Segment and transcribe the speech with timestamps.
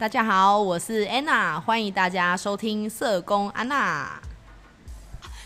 [0.00, 4.18] 大家好，我是安娜，欢迎大家收听社工安娜。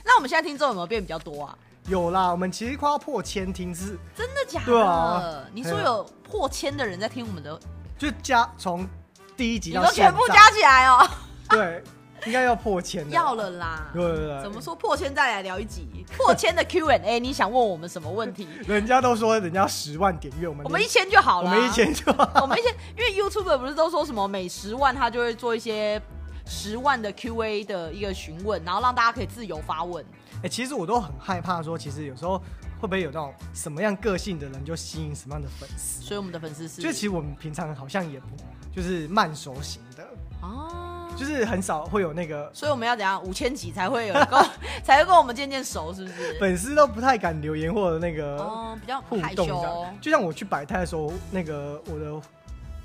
[0.04, 1.58] 那我们现在听众有没有变比较多啊？
[1.88, 4.66] 有啦，我们其实快要破千听是，真的假的？
[4.66, 7.58] 对啊，你说有破千的人在听我们的，
[7.98, 8.88] 就加从
[9.36, 11.04] 第一集到你都全部加起来哦。
[11.48, 11.82] 对。
[12.26, 13.90] 应该要破千了，要了啦！
[13.92, 15.86] 对对对，怎么说破千再来聊一集？
[16.16, 18.48] 破千的 Q&A，你想问我们什么问题？
[18.66, 21.50] 人家都说人家十万点阅，我们我们一千就好了。
[21.50, 26.00] 我们一千就好，我们一千，因为 YouTube 不是都说什么每十万他就会做一些
[26.46, 30.04] 十万的 Q&A 的一个询问，然后让大家可以自由发问。
[30.36, 32.38] 哎、欸，其实我都很害怕说，其实有时候
[32.80, 36.02] 会不会有那种什么样个性的人就吸引什么样的粉丝？
[36.02, 38.26] 所以我们的粉丝是，就其实我们平常好像也不
[38.74, 40.06] 就是慢熟型的
[40.42, 40.93] 哦。
[41.16, 44.38] 就是很少会有那个，所以我们要怎样五千集才会有够，
[44.82, 46.38] 才会跟我们渐渐熟，是不是？
[46.38, 49.94] 粉丝都不太敢留言或者那个哦，比较互动。
[50.00, 52.20] 就像我去摆摊的时候，那个我的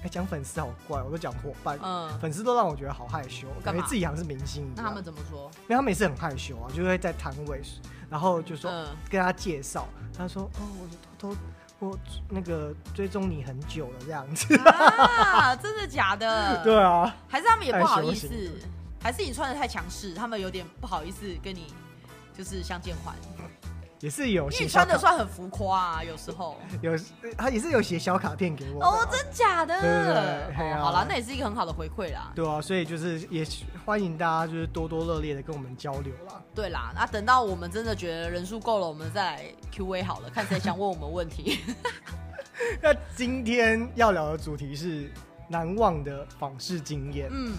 [0.03, 4.71] 哎讲粉丝好怪，我都讲伙伴，嗯，粉丝都让我觉得好害羞，感觉自己好像是明星。
[4.75, 5.49] 那他们怎么说？
[5.63, 7.61] 因为他们也是很害羞啊，就会在摊位，
[8.09, 8.71] 然后就说
[9.09, 11.41] 跟他介绍，他说哦，我就偷偷。
[11.79, 11.97] 我
[12.29, 16.61] 那个追踪你很久了，这样子啊，真的假的？
[16.63, 18.29] 对啊，还是他们也不好意思，
[19.01, 21.73] 还是你穿的太强势，他们有点不好意思跟你
[22.37, 23.15] 就是相见欢。
[23.99, 26.97] 也是有，你穿的算很浮夸啊，有时候 有
[27.37, 29.79] 他也是有写小卡片给我哦，真假的？
[29.81, 32.31] 对对对，好了，那也是一个很好的回馈啦。
[32.33, 33.45] 对啊，所以就是也
[33.85, 36.41] 欢迎大家就是多多热烈的跟我们交流啦。
[36.55, 41.59] 对啦，那等到我们真的觉得人数够了，我们再来 Q&A 好了，看谁想问我们问题。
[42.81, 45.11] 那今天要聊的主题是
[45.49, 47.27] 难忘的访视经验。
[47.31, 47.53] 嗯。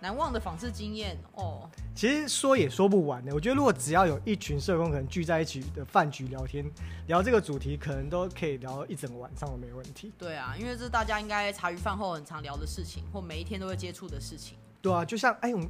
[0.00, 3.34] 难忘的访视经验哦，其实说也说不完的。
[3.34, 6.64] 我觉得如果只要有一群社工可能聚在一起的饭局聊天，
[7.06, 10.10] 聊这个主题，可能都可以聊一整个晚上都没问题。
[10.18, 14.56] 对啊，因为这是大家应该茶余饭后很常聊的事情，或每一天都会接触的事情。
[14.80, 15.68] 对啊，就像哎，我们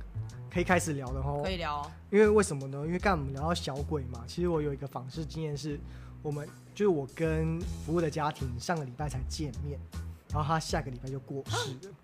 [0.51, 1.43] 可以开始聊了齁。
[1.43, 1.91] 可以聊。
[2.11, 2.83] 因为为什么呢？
[2.87, 5.79] 因为刚才我们聊到小鬼嘛，其实我有一个访视经验是，
[6.23, 9.79] 我们就是我跟服务的家庭上个礼拜才见面，
[10.33, 11.95] 然后他下个礼拜就过世了。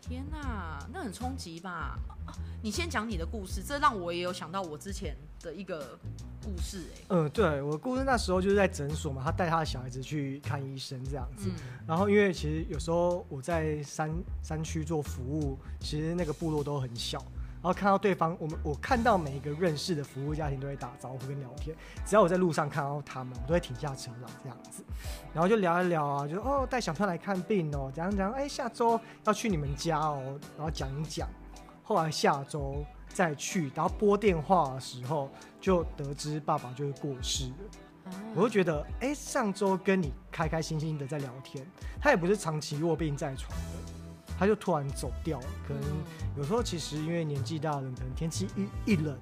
[0.00, 1.98] 天呐，那很冲击吧？
[2.62, 5.98] 你先讲你的故事，这让我也有想到我之前的一个
[6.42, 7.04] 故事哎、欸。
[7.08, 11.48] 嗯，对，我的故事那时候就是在诊所嘛，他带他的小孩子去看医生这样子。
[11.48, 11.54] 嗯、
[11.86, 14.10] 然后因为其实有时候我在山
[14.42, 17.22] 山区做服务，其实那个部落都很小。
[17.60, 21.76] 然后看到对方，我们我看到每一个认识的服务家庭都会打招呼跟聊天。
[22.06, 24.84] 只要我在路上看到他们，我都会停下车来这样子，
[25.34, 31.28] 然后就聊一聊啊，就哦带小朋友来看病哦，讲讲哎下周要去你们家哦，然后讲一讲。
[31.88, 38.12] 后来下周再去，然后拨电话的时候就得知爸爸就是过世了。
[38.34, 41.66] 我就觉得哎上周跟你开开心心的在聊天，
[41.98, 44.34] 他也不是长期卧病在床的。
[44.38, 45.82] 他就突然走掉了，可能
[46.36, 49.18] 有时候其实因为年纪大了，可能天气一一冷，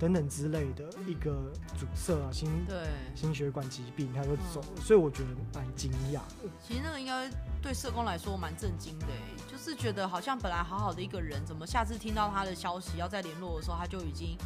[0.00, 6.48] 等等之类的一个阻塞啊，心对心血管疾病，他就走了，嗯、所以我觉得蛮惊讶的。
[6.66, 7.30] 其实那个应该
[7.60, 9.06] 对社工来说蛮震惊的，
[9.46, 14.38] 就是觉得好像本来好好的一个人，怎么下次听到他的消息要再联络的时候，他就已经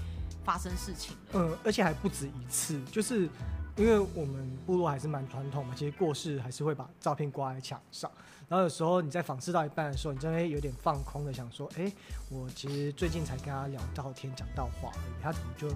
[0.44, 1.18] 发生事情了。
[1.34, 3.28] 嗯，而且还不止一次，就是
[3.76, 8.10] 因为我们部落还是蛮传统嘛，其实过世还是会把照片挂在墙上。
[8.48, 11.90] 然后有时候你在访视到一半的时候，你真的有点放空的想说：“哎，
[12.30, 15.68] 我其实最近才跟他聊到天，讲到话而已，他怎么就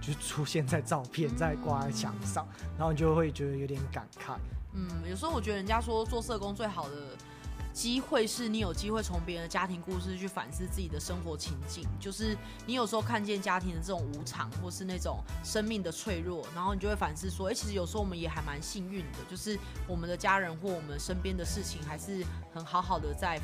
[0.00, 2.46] 就出现在照片，在挂在墙上？
[2.76, 4.36] 然后你就会觉得有点感慨。”
[4.74, 6.94] 嗯，有时候我觉得人家说做社工最好的。
[7.76, 23.38] 机会是你有机会从别人的家庭故事去反思自己的生活情境，就是你有时候看见家庭的这种无常，或是那种生命的脆弱，然后你就会反思说，哎、其实有时候我们也还蛮幸运的，就是我们的家人或我们身边的事情还是很好好的在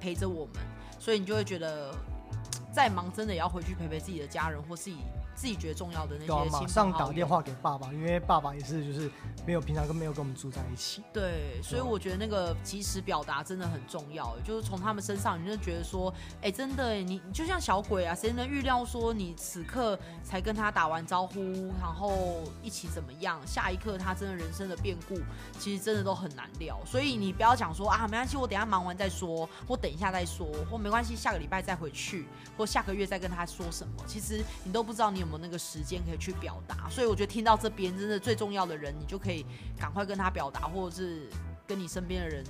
[0.00, 0.54] 陪着我们，
[0.98, 1.94] 所以你就会觉得，
[2.74, 4.96] 再忙真的也要回去陪陪自己的家人或自己。
[5.38, 9.08] 自己觉得重要的那些，马上打电话给爸爸，因为爸爸也是就是
[9.46, 11.00] 没有平常跟没有跟我们住在一起。
[11.12, 21.40] 对，所以我觉得那个及时表达真的很重要，就是从他们身上，你就觉得说，哎、欸，真的，你就像小鬼啊，谁能预料说你此刻才跟他打完招呼，
[21.80, 25.20] 然后一起怎么样，下一刻他真的人生的变故，
[25.56, 26.80] 其实真的都很难料。
[26.84, 32.26] 所以你不要讲说啊，没关系，我等一下忙完再说，或等一下再说，或没关系，下个礼拜再回去，
[32.56, 35.27] 或下个月再跟他说什么，其实你都不知道你有。
[35.28, 39.44] 么那个时间可以去表达，所以我觉得听到这边真的最重要的人，你就可以
[39.78, 41.28] 赶快跟他表达，或者是
[41.66, 42.44] 跟你身边的人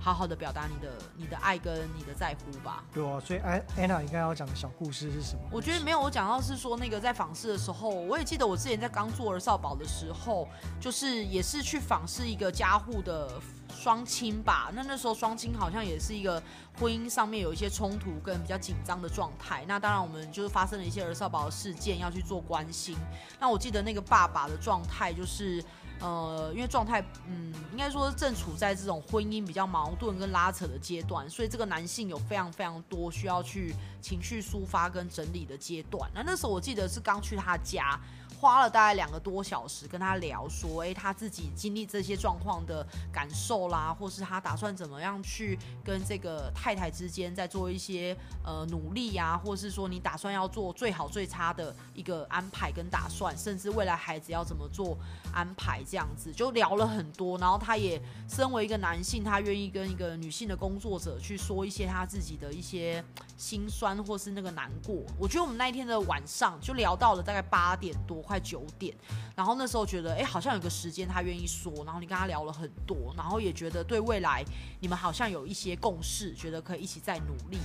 [0.00, 2.84] 好好的表达你的你的爱跟你的在乎吧。
[2.92, 5.42] 对啊，所以安安娜，你刚刚要讲的小故事是什么？
[5.50, 10.48] 我觉得没有，我讲到是说那个在访视的时候，我也记得我之前在刚做儿少保的时候，
[10.80, 14.70] 就是也是去访视一个家户的双亲吧。
[14.74, 16.42] 那那时候双亲好像也是一个
[16.78, 19.64] 婚姻上面有一些冲突跟比较紧张的状态。
[19.66, 22.96] 那当然我们就是发生了一些儿少保的事件要去做关心。
[23.40, 25.62] 那我记得那个爸爸的状态就是。
[26.00, 36.10] 呃，因为状态，嗯，应该说正处在这种婚姻比较矛盾跟拉扯的阶段，所以这个男性有非常非常多需要去情绪抒发跟整理的阶段。
[36.14, 37.98] 那那时候我记得是刚去他家。
[38.40, 54.96] 花了大概两个多小时跟他聊，说，哎，他自己经历这些状况的感受啦，或是他打算怎么样去跟这个太太之间再做一些呃努力呀，或是说你打算要做最好最差的一个安排跟打算，甚至未来孩子要怎么做
[55.32, 57.38] 安排，这样子就聊了很多。
[57.38, 63.02] 然后他也身为一个男性，他愿意跟一个女性的工作者去说一些他自己的一些
[63.36, 65.02] 心酸或是那个难过。
[65.18, 68.18] 我觉得我们那一天的晚上就聊到了大概八点多。
[68.28, 68.94] 快九点，
[69.34, 74.44] 然后那时候觉得，哎，好像有个时间他愿意说，然后你跟他聊了很多，然后也觉得对未来
[74.80, 77.56] 你们好像有一些共识，觉得可以一起再努力，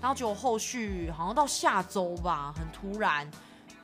[0.00, 3.28] 然后就后续好像到下周吧，很突然，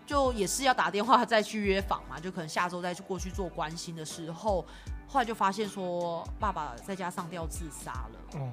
[0.08, 4.64] 就也是要打电话再去约访嘛， 就可能下周再去过去做关心的时候，
[5.06, 8.52] 后来就发现说爸爸在家上吊自杀了，嗯，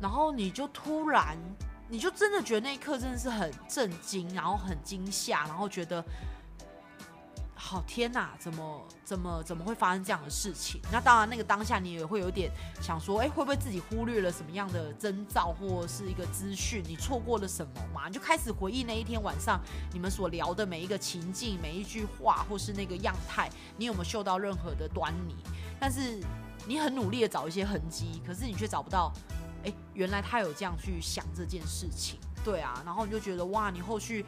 [0.00, 1.38] 然后你就突然，
[1.88, 6.04] 你就真的觉得那一刻真的是很震惊，然后很惊吓，然后觉得。
[7.68, 10.80] 好天呐，怎么怎么怎么会发生这样的事情？
[10.92, 12.48] 那当然，那个当下你也会有点
[12.80, 16.80] 想说，哎，会不会自己忽略了什么样的征兆或是一个资讯？
[16.86, 18.06] 你错过了什么嘛？
[18.06, 19.60] 你就开始回忆那一天晚上
[19.92, 25.34] 你们所聊的每一个情境、每一句话，或是那个样态，你有没有嗅到任何的端倪？
[25.80, 26.22] 但是
[26.68, 29.12] 你很努力的找一些痕迹，可是你却找不到。
[29.64, 34.24] 哎，原来他有这样去想这件事情，对啊，然后你就觉得哇，你后续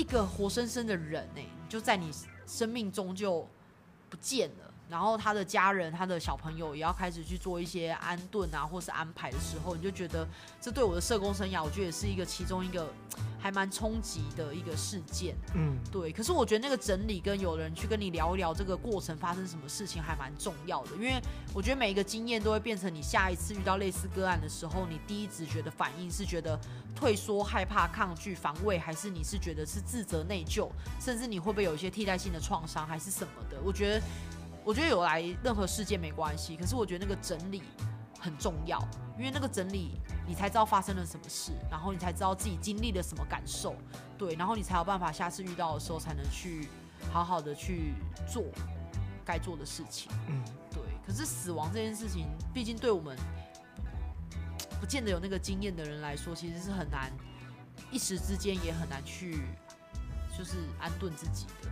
[0.00, 1.46] 一个活生生的人诶。
[1.68, 2.10] 就在你
[2.46, 3.46] 生命中就
[4.08, 10.26] 不见了，然后他的家人、他的小朋友也要开始去做一些安顿啊，或是安排的时候，你就觉得
[10.60, 12.92] 这对我的社工生涯，我觉得也是一个其中一个。
[13.42, 16.12] 还蛮冲击的一个事件，嗯，对。
[16.12, 21.18] 可是我觉得那个整理跟有人去跟你聊一聊这个过程发生什么事情还蛮重要的，因为
[21.54, 26.58] 我觉得每一个经验都会变成你下一次遇到类似个案的时候，你第一直觉的反应是觉得
[26.94, 30.68] 退缩、害怕、抗拒、防卫，还是你是觉得是自责、内疚，
[31.00, 33.56] 甚至你会不会有一些替代性的创伤，还是什么的？
[33.64, 34.02] 我觉得，
[34.64, 37.62] 我觉得有来任何事件没关系，可是我觉得那个整理。
[38.22, 38.78] 很重要，
[39.16, 39.92] 因为那个整理，
[40.26, 43.74] 你才知道发生了什么事，然后你才知道自己经历了什么感受，
[44.18, 46.68] 对，然后你才有办法下次遇到的时候才能去
[47.10, 47.94] 好好的去
[48.30, 48.44] 做
[49.24, 50.12] 该做的事情。
[50.28, 50.82] 嗯，对。
[51.06, 53.16] 可是死亡这件事情，毕竟对我们
[54.78, 57.10] 不见得有那个经验的人来说，其实是很难，
[57.90, 59.46] 一时之间也很难去
[60.36, 61.70] 就是安顿自己的。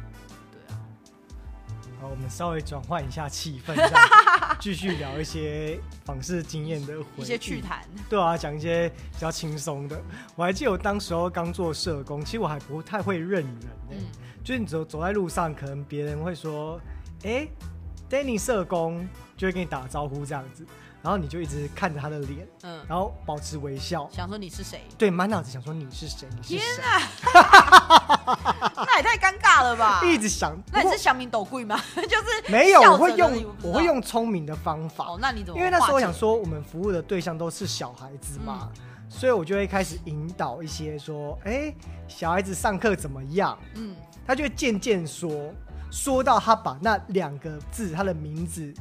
[2.00, 3.74] 好，我们稍微转换一下气氛，
[4.60, 7.84] 继续聊一些访视经验的回忆，一些趣谈。
[8.08, 10.00] 对啊，讲一些比较轻松的。
[10.36, 13.66] 我还记得我当时候刚做社工，其实我还不太会认人呢。
[13.90, 13.96] 嗯，
[14.44, 16.80] 就是你走走在路上，可能别人会说
[17.24, 17.52] ：“哎、欸
[18.08, 19.06] ，Danny 社工”，
[19.36, 20.64] 就会跟你打招呼这样子。
[21.02, 24.82] 然后你就一直看着他的脸，嗯，然后保持微笑，想说你是谁？
[24.98, 26.28] 对，满脑子想说你是谁？
[26.36, 26.58] 你是谁？
[26.58, 27.00] 天啊！
[28.76, 30.02] 那也太尴尬了吧！
[30.04, 31.80] 一直想，那你是想明斗贵吗？
[31.94, 35.06] 就是没有，我会用我会用聪明的方法。
[35.06, 35.58] 哦，那你怎么？
[35.58, 41.72] 因为那时候我想说，我们服务的对象都是小孩子嘛，嗯、所以我就会开始引导一些说，哎，
[42.08, 43.56] 小孩子上课怎么样？
[43.74, 43.94] 嗯，
[44.26, 45.52] 他就会渐渐说，
[45.90, 48.74] 说到他把那两个字，他的名字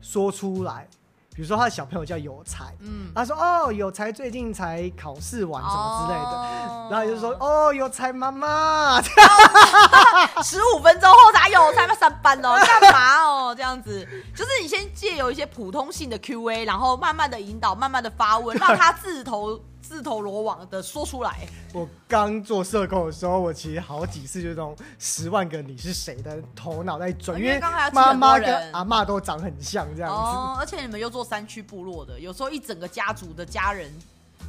[0.00, 0.88] 说出来。
[1.34, 9.00] 比如说他的小朋友叫有才，嗯，他说哦，有才最近才考试完什么之类的，哦、然后就说哦，有才妈妈，
[10.44, 13.54] 十五分钟后才有才要上班哦，干嘛哦？
[13.56, 19.58] 这样子，就是你先借由一些普通性的 Q&A，然后慢慢的引导，慢慢的发问，让他自投。
[19.92, 21.46] 自投罗网的说出来。
[21.74, 27.60] 我刚做社工的时候，我其实好几次就这种十万个你是谁的头脑在转，因为
[27.92, 30.16] 妈妈跟阿妈都长很像这样子。
[30.16, 33.92] 哦，而且你们又做山区部落的，有时候一整个家族的家人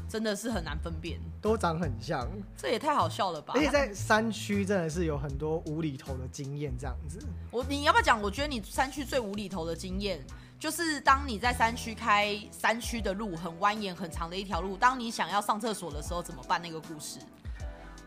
[0.07, 2.25] 真的是很难分辨，都长很像。
[2.55, 3.53] 这也太好笑了吧！
[3.57, 7.19] 而且在山区真的是有很多无厘头的经验这样子。
[7.51, 8.21] 我你要不要讲？
[8.21, 10.25] 我觉得你山区最无厘头的经验。
[10.63, 16.61] 就是当你在山区开山区的路，很蜿蜒很长的一条路，当你想要上厕所的时候怎么办？
[16.61, 17.19] 那个故事，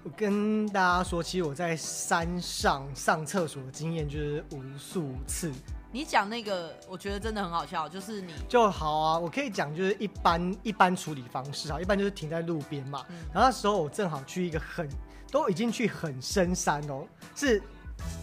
[0.03, 5.53] 我跟大家说，其实我在山上上厕所的经验就是无数次。
[5.93, 13.05] 你讲那个，我觉得真的很好笑，就是你就好啊，我可以讲就是一般一般处理方式啊，一般就是停在路边嘛。
[13.11, 14.89] 嗯、然后那时候我正好去一个很
[15.31, 17.63] 都已经去很深山哦，是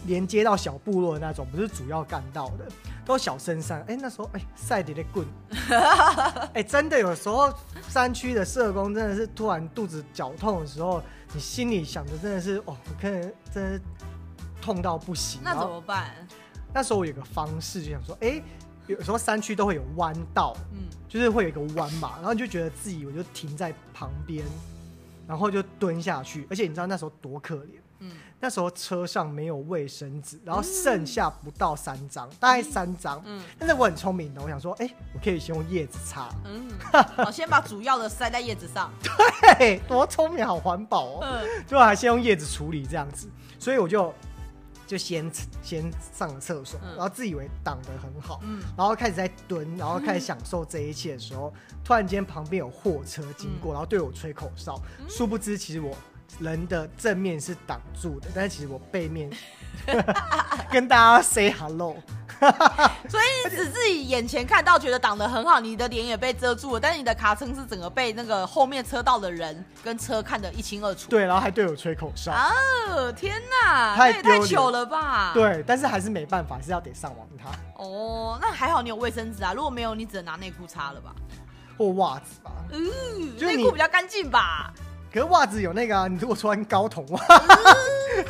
[0.06, 2.66] 连接到小部落的那种，不是主要干道的，
[3.04, 3.80] 都小深山。
[3.82, 5.26] 哎、欸，那时候哎，赛迪的棍，
[6.52, 7.52] 哎、欸，真的有时候
[7.88, 11.02] 山区的社工真的是突然肚子绞痛的时候，
[11.32, 13.80] 你心里想的真的是哦，我可能真的
[14.60, 15.40] 痛到不行。
[15.42, 16.14] 那怎么办？
[16.72, 18.42] 那时候我有个方式，就想说，哎、欸，
[18.86, 24.44] 有时候山区都会有弯道，嗯，就是会有一个弯嘛，然后就觉得自己我就停在旁边，
[25.26, 36.68] 然后就蹲下去，而且你知道那时候多可怜，嗯，那时候车上没有卫生纸，然后剩下不到三张，嗯、大概三张，嗯，但是我很聪明的，我想说，哎、欸，我可以先用叶子擦，嗯，
[37.18, 38.92] 我 先把主要的塞在叶子上，
[39.58, 44.12] 对，多聪明，好环保哦，嗯，就还先用叶子处理这样子，所以我就。
[44.86, 45.32] 就先
[45.62, 55.96] 先上了厕所，嗯、然后自以为挡得很好，嗯、然后开始在蹲，然后开始享受这一切的时候，嗯、突然间旁边有货车经过，嗯、然后对我吹口哨，嗯、殊不知其实我
[56.38, 59.30] 人的正面是挡住的，但是其实我背面
[60.70, 61.96] 跟大家 say hello。
[63.08, 71.08] 所以你只自己眼前看到，觉得挡得很好，你的脸也被遮住了，但是你的卡车是整个被那个后面车道的人跟车看得一清二楚。
[71.08, 72.32] 对，然后还对我吹口哨。
[72.32, 72.50] 啊，
[73.16, 75.30] 天哪，太太糗了吧？
[75.32, 77.50] 对，但是还是没办法，是要得上网他。
[77.82, 81.14] 哦，那还好你有卫生纸啊，如果没有，你只能拿内裤擦了吧，
[81.78, 82.50] 或袜子吧。
[82.72, 84.74] 嗯，内裤比较干净吧。
[85.14, 87.20] 可是袜子有那个啊，你如果穿高筒袜，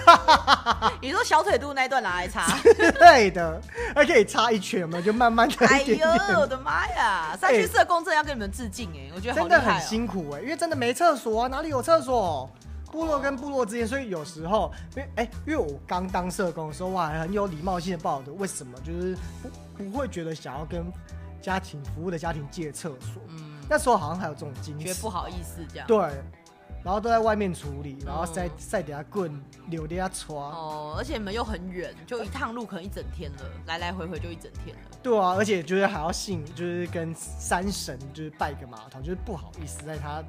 [1.00, 3.58] 你说小腿肚那一段拿来擦，对的，
[3.94, 5.02] 还可以擦一圈，有没有？
[5.02, 5.66] 就慢慢的。
[5.66, 6.06] 哎呦，
[6.38, 7.34] 我的妈呀！
[7.40, 9.58] 山区社工真的要跟你们致敬哎，我觉得好厉害。
[9.58, 12.50] 真的很辛苦哎，因为真的没厕所啊，哪里有厕所？
[12.92, 19.16] 部落跟部落之间，所以有时候，因为哎，因为我刚当社工的时候，我还很有礼貌性的报的，为什么就是
[19.78, 20.84] 不不会觉得想要跟
[21.40, 23.22] 家庭服务的家庭借厕所？
[23.30, 25.86] 嗯，那时候好像还有这种经历，觉得不好意思这样。
[25.86, 26.10] 对。
[26.84, 30.36] 然后都在外面处理，然后塞塞底下棍，扭底下刷。
[30.36, 34.82] 哦，而且你们又很远，就一趟路可能一整天了，来来回回就一整天了。
[35.02, 40.22] 对啊，而且就是还要信，就是跟山神就是拜个码头，就是不好意思在他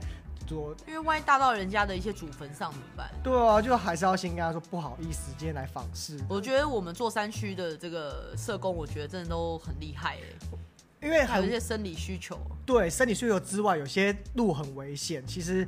[0.47, 3.11] 做，因为万一大到人家的一些祖坟上怎么办？
[3.21, 6.17] 对啊，就还是要先跟他说不好意思，今天来访视。
[6.29, 10.57] 我觉得我们做山区的这个社工，我觉得真的都很厉害哎，
[11.01, 12.39] 因为还有一些生理需求。
[12.65, 15.67] 对，生理需求之外，有些路很危险，其实。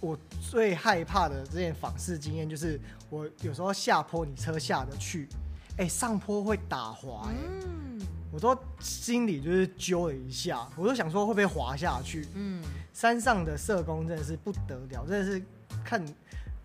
[0.00, 2.80] 我最害怕的这件访视经验就是，
[3.10, 5.28] 我有时候下坡，你车下得去，
[5.76, 7.34] 哎、欸，上坡会打滑、欸，
[7.66, 8.00] 嗯，
[8.32, 15.42] 我都心里就是揪了一下，我都想说会不会滑下去，嗯，山上的社工真的是不得了，真的是
[15.84, 16.02] 看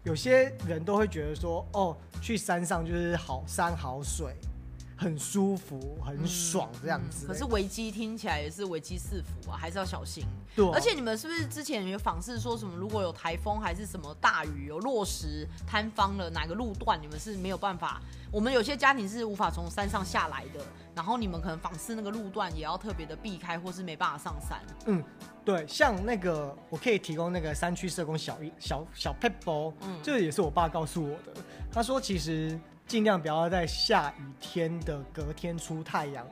[0.03, 4.33] 有些人都会觉得说，哦，去山上就是好山好水。
[4.97, 7.27] 很舒服，很爽这样子。
[7.27, 10.23] 可是危机听起来也是危机四伏啊，还是要小心。
[10.55, 18.01] 对、啊，而且你们是不是之前有访视说什么，如果有台风还是什么大雨，有落石坍方了哪个路段，你们是没有办法？
[18.31, 24.61] 我们有些家庭是无法从山上下来的，然后你们可能访视那个路段也要特别的避开，或是没办法上山。
[24.85, 25.03] 嗯，
[25.43, 31.33] 对，像那个我可以提供那个山区社工小一小小撇步，嗯，这个也是我爸告诉我的。
[31.69, 32.57] 他说其实。
[32.87, 36.25] 尽量不要在下雨天的隔天出太阳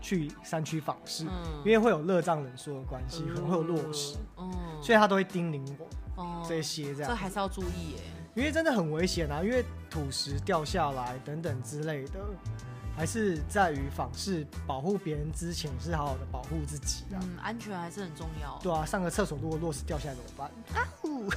[0.00, 5.86] 去山区访视，嗯、因为会有热胀冷缩的关系，可能会有落石，嗯、所以他都会叮咛我、
[6.18, 7.10] 嗯、这些这样。
[7.10, 8.02] 这还是要注意耶，
[8.34, 12.20] 因为真的很危险啊，因为土石掉下来等等之类的。
[12.94, 17.18] 还是在于访视保护别人之前，是好好的保护自己啊。
[17.22, 18.58] 嗯，安全还是很重要。
[18.62, 20.50] 对啊，上个厕所如果落石掉下来怎么办？
[20.74, 20.86] 啊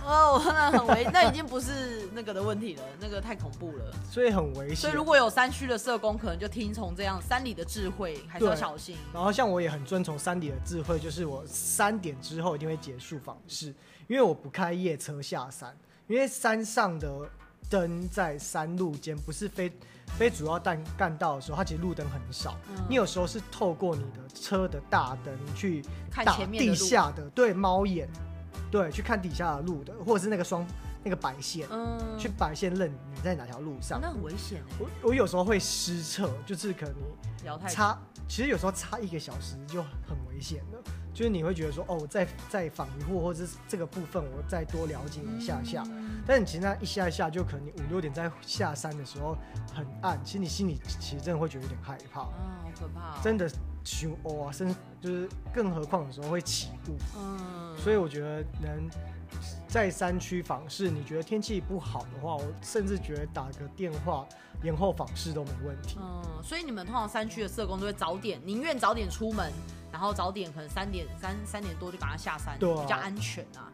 [0.05, 3.93] 哦，那很危，那已经不是那个的问题了，那个太恐怖了。
[4.11, 4.75] 所以很危险。
[4.75, 8.97] 所以如果有山区的社工，可能就听从这样山里的智慧，还是要小心。
[9.13, 13.67] 然后像我也很遵从山里的智慧，就是我三点之后一定会结束访视，
[14.07, 15.75] 因为我不开夜车下山，
[16.07, 17.29] 因为山上的
[17.69, 19.71] 灯在山路间不是非。
[20.17, 22.57] 非主要干干道的时候，它其实路灯很少。
[22.69, 28.07] 嗯、你有时候是透过你的车的大灯去看前面地下的，对猫眼，
[28.71, 30.65] 对，去看底下的路的，或者是那个双
[31.03, 33.99] 那个白线，嗯，去白线认你在哪条路上。
[34.01, 34.63] 那很危险。
[34.79, 37.97] 我我有时候会失策，就是可能差，
[38.27, 40.79] 其实有时候差一个小时就很危险了。
[41.15, 45.81] 就是你会觉得说，哦，再再访一户，或者是这个部分我再多了解一下下。
[45.87, 49.37] 嗯、但你其实那一下一下，就可能你五六点在下山的时候
[49.73, 52.23] 很暗，其实你心里其实真的会觉得有点害怕。
[52.23, 53.19] 啊、哦，好可怕、哦！
[53.23, 53.49] 真的
[53.85, 56.97] 熊哦，甚至就是更何况有时候会起雾。
[57.17, 57.77] 嗯。
[57.77, 58.89] 所以我觉得能
[59.75, 64.25] 在山区访视，你觉得天气不好的话，我甚至觉得打个电话
[64.63, 65.99] 延后访视都没问题。
[65.99, 69.51] 嗯，所以你们通常山区的社工都会早点，宁愿早点出门，
[69.91, 73.67] 然后早点可能三点三三点多就赶快下山，对啊，比较安全啊。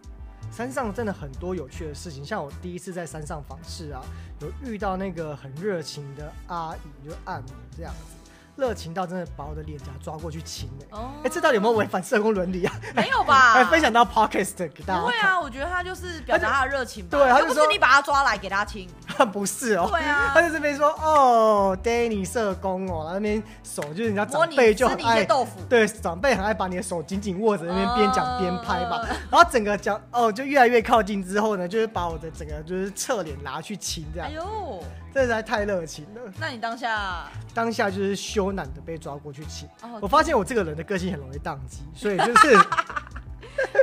[0.52, 4.02] 山上真的很多有趣的事情，像我第一次在山上访视啊，
[4.40, 8.21] 有遇到那个很热情的阿姨，就按摩这样子。
[8.62, 10.86] 热情到真的把我的脸颊抓过去亲哎！
[10.92, 11.10] 哎、oh.
[11.24, 12.72] 欸，这到底有没有违反社工伦理啊？
[12.96, 13.54] 没有吧？
[13.58, 15.02] 还分享到 podcast 给大家。
[15.02, 17.18] 不会啊，我觉得他就是表达他的热情吧。
[17.18, 18.88] 对，他就不是你把他抓来给他亲。
[19.34, 19.88] 不是哦。
[19.90, 20.30] 对啊。
[20.32, 25.60] 他在这边说哦，Danny 社工哦，那边手就是人家长辈就很爱豆腐。
[25.68, 29.02] 对，长辈很爱把你的手紧紧握着，那边边讲边拍吧。
[29.32, 34.30] 然后整个讲哦，就越来越靠近之后呢，就是把我的整个就是侧脸拿去亲这样。
[34.30, 34.84] 哎呦。
[35.14, 36.22] 这实在太热情了。
[36.40, 37.30] 那你当下？
[37.54, 39.68] 当下就是羞赧的被抓过去亲。
[39.82, 42.58] Oh, 我发现我这个人的个性很容易宕机， 所以就是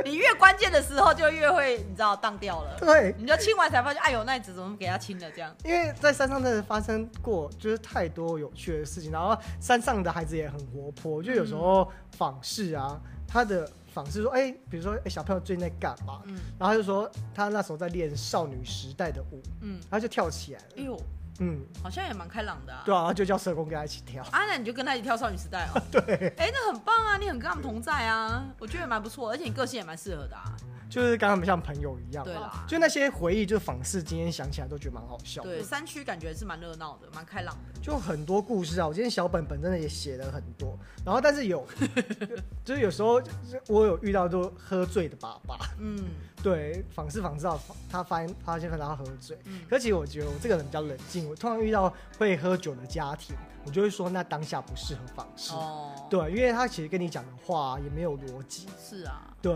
[0.03, 2.75] 你越关键的时候就越会，你知道当掉了。
[2.79, 5.55] 对，你就亲完才发现，哎呦，那一次怎么给他亲了这样？
[5.63, 9.11] 因为在山上真的发生过，就是太多有趣的事情。
[9.11, 16.21] 然后山上的孩子也很活泼，就有时候访视啊，他的访视说，哎、欸，比如说，哎、欸，小朋友最近在干嘛？
[16.25, 20.65] 嗯，然后他就说他那时候在练少女时代的舞，嗯，他就跳起来了。
[20.77, 20.99] 哎呦。
[21.39, 22.81] 嗯，好像也蛮开朗的啊。
[22.85, 24.23] 对啊，就叫社工跟他一起跳。
[24.25, 25.81] 啊，那你就跟他一起跳少女时代哦。
[25.91, 26.33] 对。
[26.37, 30.55] 哎、欸，那很棒啊，你很跟他们同在啊，我觉得蛮不错，而且你个性也蛮适合的啊。
[30.89, 32.25] 就是跟他们像朋友一样。
[32.25, 32.65] 对啦。
[32.67, 35.43] 就那些回忆，就仿似，今天想起来都觉得蛮好笑。
[35.43, 37.78] 对，山区感觉是蛮热闹的，蛮开朗的。
[37.81, 40.77] 就很多故事啊，我今天小本本真的也写了很多。
[41.05, 41.65] 然后，但是有，
[42.65, 43.21] 就是有时候
[43.67, 45.57] 我有遇到就喝醉的爸爸。
[45.79, 46.03] 嗯。
[46.41, 47.59] 对，访视访视到
[47.91, 55.51] 他发现发现他喝醉，嗯、可其实我觉得我这个人比较冷静，我通常遇到会喝酒的家庭，我就会说那当下不适合访视。
[55.51, 58.67] 哦，对，因为他其实跟你讲的话也没有逻辑。
[58.81, 59.53] 是啊，对，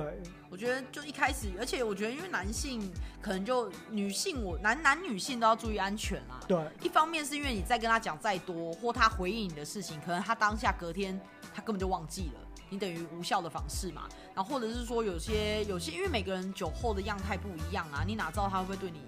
[0.49, 6.43] 我觉得就一开始，而且我觉得因为男性可能就女性我男男女性都要注意安全啊。
[6.45, 11.19] 对，一方面是因为你在跟他讲再多，或他回应你的事情，可能他当下隔天
[11.53, 12.39] 他根本就忘记了。
[12.69, 18.99] 你等于无效的访视嘛，然后或者是说有些有些，因为每个人酒后的样态不一样啊，你哪知道他会不会对你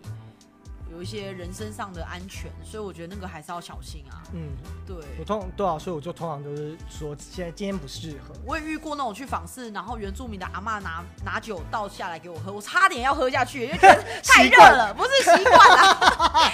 [0.92, 4.22] 有一些人身上的安全，所以我觉得那个还是要小心啊。
[4.34, 4.50] 嗯，
[4.86, 8.34] 对，我通对啊，所以我就通常就是说，现在今天不适合。
[8.46, 16.52] 我也遇过那种去访视，然后原住民的阿嬷拿拿酒倒下来给我喝，我差点要喝下去，因为觉得 太热了，不是习惯啊，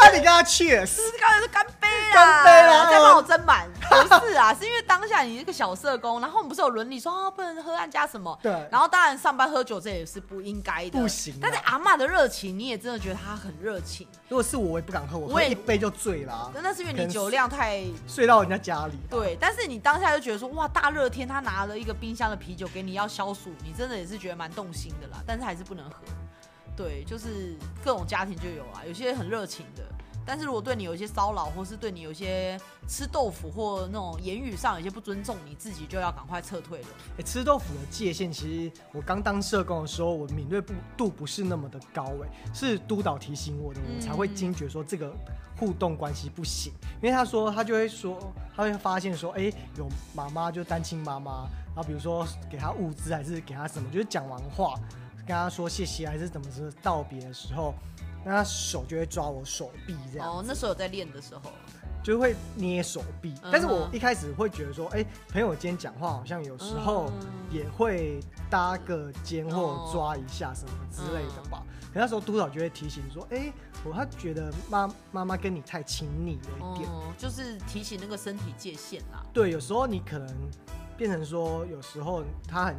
[0.00, 3.68] 差点跟他去，是刚才是干杯啦，干杯啦，再帮我斟满。
[3.90, 11.34] 不是啊，是因为当下你一个小社工，然后我们不是有伦理说啊不能喝按加什么，对，然后当然上班喝酒这也是不应该的，不行。
[11.40, 14.06] 但是阿嬷的热情，你也真的觉得她很热情。
[14.28, 16.52] 如果是我，我也不敢喝，我喝一杯就醉了啊。
[16.54, 18.94] 那是因为你酒量太睡到人家家里。
[19.10, 25.22] 对，但是你当下就觉得说哇，大热天他拿了一个冰箱的啤酒给你要消暑，你真的也是觉得蛮动心的啦。
[25.26, 25.96] 但是还是不能喝。
[26.76, 29.82] 对，就是各种家庭就有啊，有些很热情的。
[30.30, 36.86] 但是如果对你有一些骚扰，或是对你有一些吃豆腐或那种言语上有些不尊重，你自己就要赶快撤退了。
[37.18, 40.62] 哎、吃豆腐的界限，其实我刚当社工的时候，我敏锐
[40.96, 45.12] 度不是那么的高，哎，是督导提醒我的，我才会惊觉说这个
[45.58, 46.72] 互动关系不行。
[47.02, 54.76] 因为他说他就会说，他会发现说，哎、有妈妈就单亲妈妈，然后比如说给他物资还是给他什么，就是讲完话
[55.26, 57.74] 跟他说谢谢还是怎么是道别的时候。
[58.24, 60.28] 那他手就会抓我手臂这样。
[60.28, 61.50] 哦，那时候有在练的时候，
[62.02, 63.34] 就会捏手臂。
[63.42, 67.10] 嗯、但是我一开始会觉得说，哎、欸，朋友间讲话好像有时候
[67.50, 71.62] 也会搭个肩或抓一下什么之类的吧。
[71.64, 73.52] 嗯、可那时候督导就会提醒说，哎、欸，
[73.84, 79.24] 我他觉得妈妈妈跟你太亲密了一点、嗯，就是提醒那个身体界限啦。
[79.32, 80.28] 对，有时候你可能
[80.96, 82.76] 变成说，有时候他很。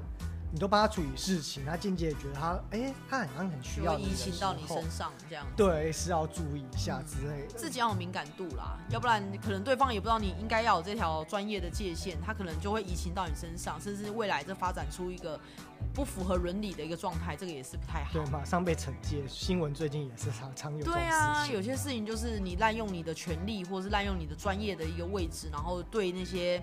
[0.53, 5.47] 你都帮他处理事情，他间接也觉得他，哎、欸，他好像很需要移情到你身上这样。
[5.55, 7.53] 对，是要注意一下之类的。
[7.55, 15.39] 自己要有敏感度啦，要不然可能对方也不知道你应该要有这条专业的界限，他可能就会移情到你身上，甚至未来这发展出一个
[15.93, 18.11] 不符合伦理的一个状态，这个也是不太好。
[18.11, 19.23] 对，马上被惩戒。
[19.29, 20.83] 新闻最近也是常常有。
[20.83, 26.61] 对啊，有些事情就是你滥用你的权利，或是滥用你的专业的一个位置，然后对那些。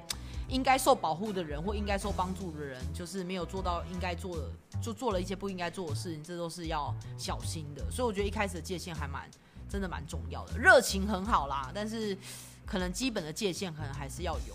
[0.49, 4.51] 应该受保护的人或应该受帮助的人，就是没有做到应该做的，
[4.83, 7.91] 就做了一些不应该做的事情，这都是要小心的。
[7.91, 9.29] 所以我觉得一开始的界限还蛮，
[9.69, 10.59] 真的蛮重要的。
[10.59, 12.17] 热情很好啦，但是
[12.65, 14.55] 可能基本的界限可能还是要有，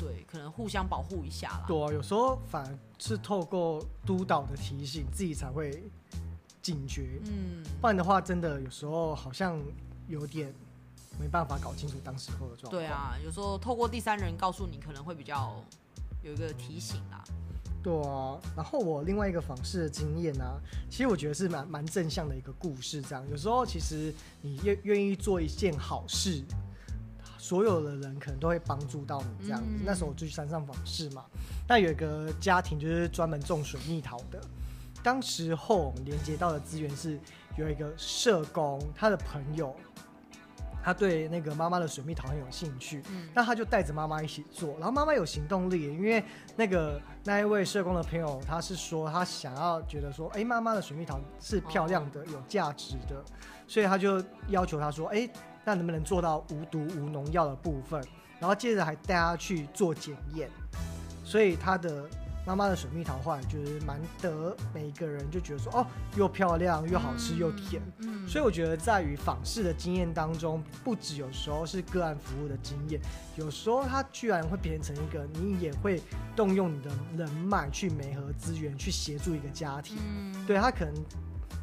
[0.00, 1.64] 对，可能互相保护一下啦。
[1.66, 5.82] 对啊，有时候反而是透过督导的提醒，自己才会
[6.62, 7.20] 警觉。
[7.24, 9.60] 嗯，不然的话，真的有时候好像
[10.06, 10.54] 有点。
[11.18, 12.70] 没办法搞清楚当时候的状况。
[12.70, 15.54] 对啊，有时候透过第三人告诉你，可能会比较
[16.22, 17.24] 有一个提醒啦。
[17.82, 20.56] 对啊，然后我另外一个访视的经验呢、啊，
[20.88, 23.02] 其实我觉得是蛮蛮正向的一个故事。
[23.02, 26.42] 这样，有时候其实你愿愿意做一件好事，
[27.36, 29.46] 所有的人可能都会帮助到你。
[29.46, 31.26] 这样子，嗯、那时候我就去山上访视嘛，
[31.68, 34.40] 那有一个家庭就是专门种水蜜桃的。
[35.02, 37.20] 当时候我们连接到的资源是
[37.58, 39.76] 有一个社工，他的朋友。
[40.84, 46.22] 他对那个妈妈的水蜜桃很有兴趣，嗯，那他就带着妈妈一起做，然后妈妈有行动力，因为
[46.56, 53.24] 那个那一位社工的朋友，他是说他想要觉得说，哎，妈妈的水蜜桃是漂亮的，有价值的，
[53.66, 55.26] 所以他就要求他说，哎，
[55.64, 58.04] 那能不能做到无毒无农药的部分？
[58.38, 60.50] 然后接着还带他去做检验，
[61.24, 62.04] 所以他的。
[62.46, 73.00] 妈妈的水蜜桃后来就是蛮得每一个人就觉得说哦，又漂亮又好吃又甜，嗯，所以我觉得在于访视的经验当中，不只有时候是个案服务的经验，
[73.36, 76.02] 有时候它居然会变成一个你也会
[76.36, 80.94] 动用你的人脉去媒合资源去协助一个家庭，嗯，对他可能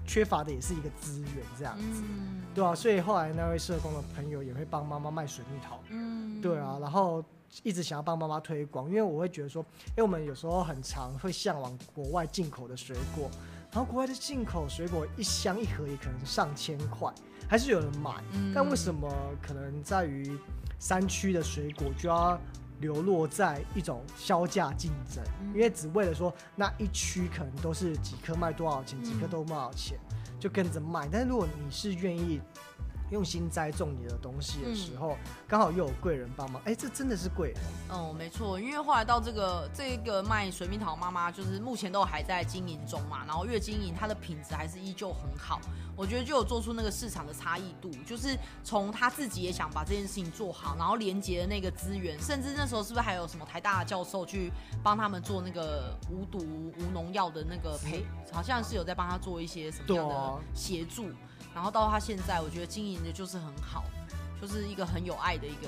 [0.07, 7.23] 缺乏的也是一个资源这样子，嗯，对啊，所以后来那位社工的朋友也会帮妈妈卖水蜜桃，嗯，对啊，然后。
[7.63, 13.29] 一直想要帮妈妈推广，因为我会觉得说，因为我们有时候很常会向往国外进口的水果，
[13.71, 17.13] 然后国外的进口水果一箱一盒也可能上千块，
[17.47, 18.23] 还是有人买。
[18.33, 19.09] 嗯、但为什么
[19.41, 20.37] 可能在于
[20.79, 22.39] 山区的水果就要
[22.79, 25.23] 流落在一种销价竞争？
[25.41, 29.99] 嗯、因为只为了说那一区可能都是几颗卖多少钱，几颗都卖多少钱，
[30.39, 31.07] 就跟着卖。
[31.11, 32.41] 但是如果你是愿意。
[33.11, 37.57] 用心栽种你的东西的时候，刚、嗯、好又有贵人帮忙，哎、欸，这真的是贵人。
[37.89, 45.59] 哦，没错，因为后来到这个这个卖水蜜桃妈妈，就是目前都还在经营中嘛，然后越经营它的品质还是依旧很好，
[45.95, 61.09] 我觉得就有做出那个市场的差异度，就是从他自己也想把这件事情做好，然后连接的那个资源，甚至那时候是不是还有什么台大的教授去帮他们做那个无毒无农药的那个培，好像是有在帮他做一些什么样的协助。
[61.53, 63.83] 然后到他现在，我觉得经营的就是很好，
[64.41, 65.67] 就是一个很有爱的一个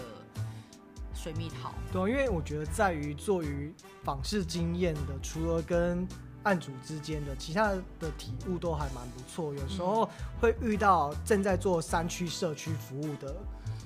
[1.13, 1.73] 水蜜桃。
[1.91, 6.07] 对，因为我觉得在于做于访视经验的，除了跟
[6.43, 9.53] 案主之间的，其他的体悟都还蛮不错。
[9.53, 13.35] 有时候会遇到正在做山区社区服务的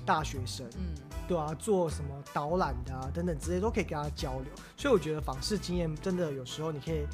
[0.06, 0.94] 大学生，嗯，
[1.26, 4.46] 对啊，做什么导览的啊等等之类都可以跟他交流。
[4.76, 7.06] 所以我觉得访视经验真的有时候你可以。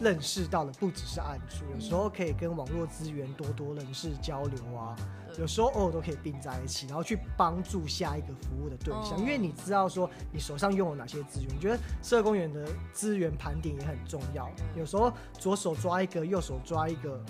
[0.00, 4.96] 认识到的不只是暗处，有时候可以跟网络资源多多认识交流啊，
[5.38, 17.22] 有时候偶尔都可以并在一起，然后去帮助下一个服务的对象，因为你知道说你手上拥有哪些资源，我觉得社工员的资源盘点也很重要，有时候左手抓一个，右手抓一个。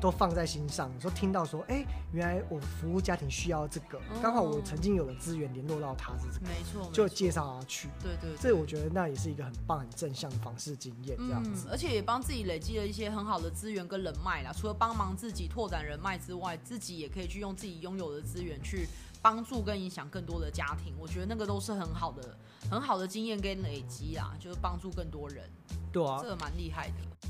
[0.00, 0.92] 都放在心上。
[0.94, 7.88] 有时候听到说，哎、欸，原来我服务家庭需要这个，刚、哦、好我曾经有的资源联络到他是这个，没错，就介绍他去。
[8.02, 11.66] 对对，对，这我觉得那也是一个很棒、很正向的方式经验，这样子。
[11.68, 14.52] 嗯、而且也帮自己累积了一些很好的资源跟人脉啦。
[14.52, 18.86] 除了帮忙自己拓展人脉之外，自己也可以去用自己拥有的资源去
[19.22, 20.94] 帮助跟影响更多的家庭。
[20.98, 22.36] 我觉得那个都是很好的、
[22.70, 25.50] 很好的经验跟累积啦，就是帮助更多人。
[25.92, 27.28] 对啊，这个蛮厉害的。